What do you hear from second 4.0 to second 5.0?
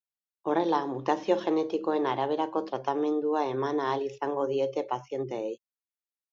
izango diete